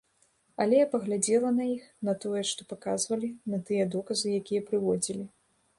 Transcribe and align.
Але 0.63 0.75
я 0.79 0.87
паглядзела 0.93 1.49
на 1.59 1.67
іх, 1.75 1.83
на 2.09 2.13
тое, 2.23 2.41
што 2.53 2.61
паказвалі, 2.73 3.29
на 3.55 3.61
тыя 3.69 3.83
доказы, 3.97 4.27
якія 4.41 4.61
прыводзілі. 4.71 5.25